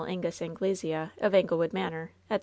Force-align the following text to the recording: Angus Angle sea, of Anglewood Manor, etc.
Angus 0.07 0.41
Angle 0.41 0.73
sea, 0.73 0.95
of 1.19 1.33
Anglewood 1.35 1.73
Manor, 1.73 2.13
etc. 2.31 2.39